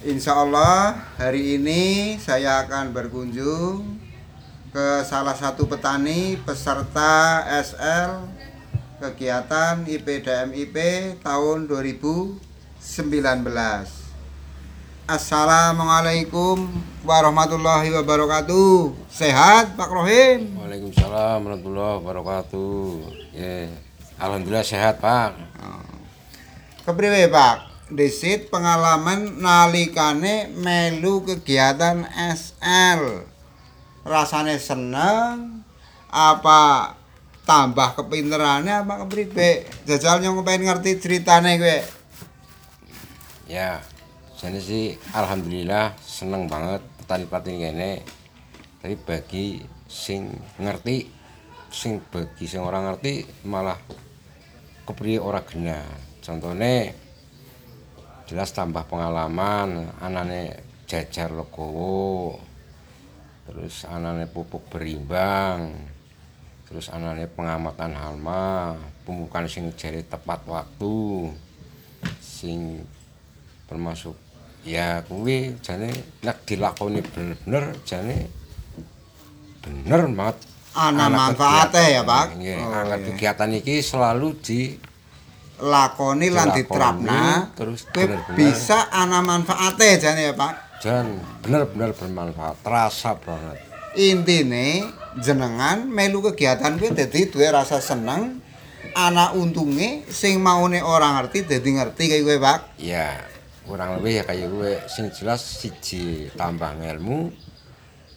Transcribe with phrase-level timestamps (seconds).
[0.00, 4.00] Insya Allah hari ini saya akan berkunjung
[4.72, 8.24] ke salah satu petani peserta SL
[8.96, 10.76] kegiatan IPDMIP
[11.20, 12.32] tahun 2019.
[15.04, 16.64] Assalamualaikum
[17.04, 18.96] warahmatullahi wabarakatuh.
[19.12, 20.64] Sehat Pak Rohim?
[20.64, 22.80] Waalaikumsalam warahmatullahi wabarakatuh.
[23.36, 23.68] Ya,
[24.16, 25.36] alhamdulillah sehat, Pak.
[26.88, 27.69] Kepriwe Pak?
[27.90, 33.26] Disit pengalaman nalikane melu kegiatan SL.
[34.06, 35.66] Rasane seneng
[36.06, 36.94] apa
[37.42, 39.66] tambah kepinterannya apa kepriwe?
[39.90, 41.78] Jajal nyong pengen ngerti ceritane kowe.
[43.50, 43.82] Ya,
[44.38, 47.92] jadi sih alhamdulillah seneng banget petani-petani kene.
[48.78, 50.30] Tapi bagi sing
[50.62, 51.10] ngerti,
[51.74, 53.82] sing bagi sing orang ngerti malah
[54.86, 55.82] kepriye ora gena.
[56.22, 56.94] Contohnya
[58.30, 60.54] jelas tambah pengalaman, anane
[60.86, 62.38] jajar legowo.
[63.50, 65.74] Terus anane pupuk berimbang.
[66.70, 71.34] Terus anane pengamatan halma, pemupukan sing jari tepat waktu.
[72.22, 72.86] Sing
[73.66, 74.14] termasuk
[74.62, 75.90] ya kuwi jane
[76.22, 78.28] nek dilakoni bener-bener jane
[79.64, 80.36] bener banget
[80.70, 82.02] Ana Anak manfaate ya.
[82.06, 82.38] Pak.
[82.38, 83.06] Nggih, Oh, anak iya.
[83.10, 84.60] kegiatan iki selalu di
[85.60, 88.36] Lakoni lan diterapna terus kowe bener-bener.
[88.36, 90.80] bisa ana manfaate jane ya, Pak.
[90.80, 93.60] dan bener-bener bermanfaat, terasa banget.
[94.00, 94.88] Intine
[95.20, 98.40] jenengan melu kegiatan kuwi dadi duwe rasa seneng
[98.96, 102.58] ana untunge sing maune ora ngerti dadi ngerti kayak kowe, Pak.
[102.80, 103.20] Ya,
[103.68, 107.30] kurang lebih ya kayak gue sing jelas siji tambah ilmu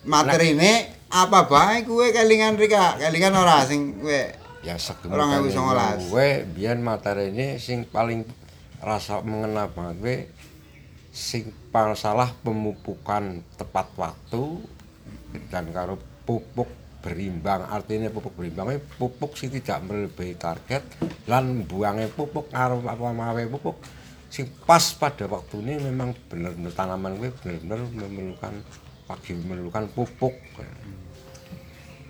[0.03, 4.79] Materine apa bae kowe kelingan rika, kelingan ora sing kowe ya
[5.51, 5.99] songolas.
[6.07, 8.23] gue biar materi ini sing paling
[8.79, 10.17] rasa mengena banget gue
[11.11, 14.63] sing paling salah pemupukan tepat waktu
[15.51, 16.71] dan karo pupuk
[17.03, 20.83] berimbang artinya pupuk berimbang pupuk sing tidak melebihi target
[21.27, 23.75] lan buangnya pupuk karo apa mawe pupuk
[24.31, 28.53] sing pas pada waktu ini memang bener-bener tanaman gue bener-bener memerlukan
[29.05, 30.33] pagi memerlukan pupuk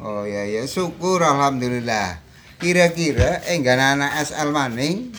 [0.04, 2.20] Oh ya ya syukur alhamdulillah.
[2.64, 5.12] Kira-kira enggan anak SL maning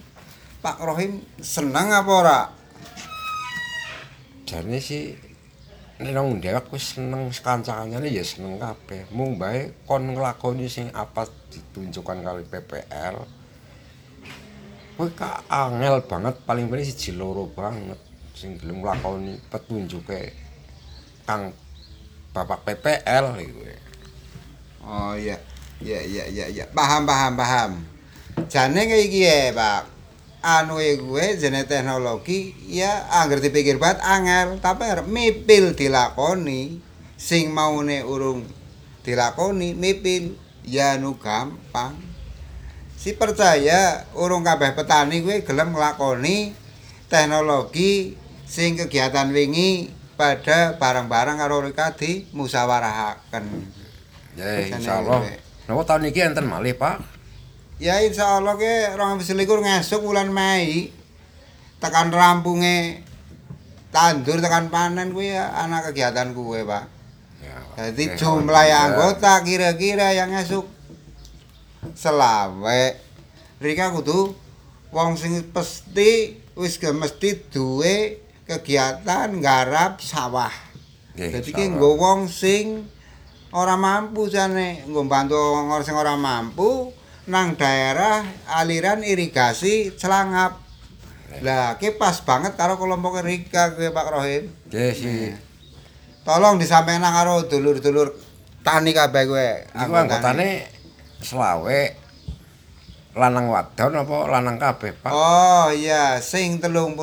[0.64, 2.40] Pak Rohim seneng apa ora?
[4.48, 5.12] Jarne sih
[6.00, 9.12] nek nang dhewek wis seneng kanca-kancane ya seneng kabeh.
[9.12, 13.16] Mung bae kon nglakoni sing apa ditunjukkan kali PPL.
[14.96, 18.00] Kowe ka angel banget paling paling siji loro banget
[18.32, 20.32] sing gelem nglakoni petunjuke
[21.28, 21.52] Kang
[22.32, 23.60] Bapak PPL iku.
[24.88, 25.36] Oh iya.
[25.82, 26.64] Ya ya ya ya.
[26.70, 27.70] Paham paham paham.
[28.50, 29.94] Jane iki ya, Pak.
[30.44, 36.84] Anu gue jene teknologi ya angger dipikir banget angel, tapi arep mipil dilakoni
[37.16, 38.44] sing maune urung
[39.00, 41.96] dilakoni mipil ya nu gampang.
[43.00, 46.52] Si percaya urung kabeh petani gue gelem nglakoni
[47.08, 48.12] teknologi
[48.44, 49.88] sing kegiatan wingi
[50.20, 53.44] pada barang-barang karo rika di musawarahaken.
[54.36, 55.24] Ya insyaallah.
[55.64, 55.72] Gue.
[55.72, 57.00] Napa tahun iki enten malih, Pak?
[57.80, 60.94] Ya insya Allah ke 2021 ngesuk bulan Mei
[61.82, 63.02] tekan rampunge
[63.90, 66.84] tandur tekan panen kuwi ya anak kegiatan kuwe Pak.
[67.42, 67.90] Ya.
[67.90, 68.82] Jadi oke, jumlah alhamdulillah.
[68.86, 70.64] anggota kira-kira yang ngesuk
[71.92, 72.84] selawe.
[73.58, 74.32] Rika kudu
[74.94, 80.52] wong sing pasti wis mesti duwe kegiatan garap sawah.
[81.18, 81.74] Nggih, Jadi ki insyaallah.
[81.74, 82.86] nggo wong sing
[83.54, 85.38] ora mampu jane nggo bantu
[85.86, 86.90] sing ora mampu
[87.30, 90.60] nang daerah aliran irigasi celangap.
[91.40, 94.44] Lah ki pas banget karo kelompok Rika kuwi Pak Rohim.
[94.70, 95.32] Nggih sih.
[96.26, 98.14] Tolong disampaikan karo dulur-dulur
[98.66, 99.50] tani kabeh kowe.
[99.70, 100.66] Iku anggotane
[101.24, 101.80] selawe
[103.14, 105.10] lanang wadon apa lanang kabeh, Pak?
[105.14, 106.98] Oh iya, sing 30%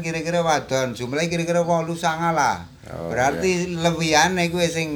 [0.00, 2.56] kira-kira wadon, jumlahnya kira-kira 8 sanga lah.
[2.88, 4.88] Oh, Berarti lebihane kuwi sing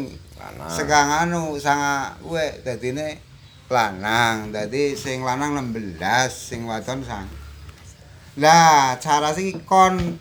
[0.56, 0.72] Lanang.
[0.72, 3.20] sekang anu sanga kuwi dadine
[3.68, 4.50] lanang.
[4.54, 6.00] Dadi sing lanang 16,
[6.32, 7.28] sing wadon sang.
[8.40, 10.16] Lah, cara sing kon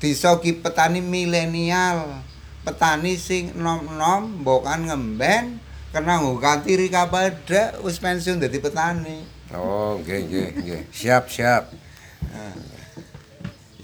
[0.00, 2.24] desa ki petani milenial.
[2.64, 5.60] Petani sing nom-nom mbokan ngemben
[5.92, 9.24] kena nggo kanthi rika pada wis pensiun dadi petani.
[9.52, 10.82] Oh, nggih nggih nggih.
[10.90, 11.70] Siap siap.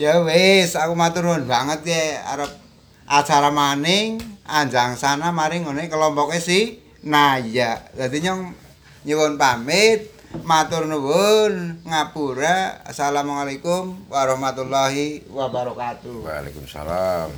[0.00, 2.48] Ya wis, aku matur nuwun banget ya arep
[3.10, 7.82] acara maning anjang sana maring ngene kelompoke si Naya.
[7.90, 8.54] Dadi nyong
[9.02, 10.14] nyuwun pamit,
[10.46, 12.86] matur nuwun, ngapura.
[12.86, 16.22] Assalamualaikum warahmatullahi wabarakatuh.
[16.22, 17.34] Waalaikumsalam.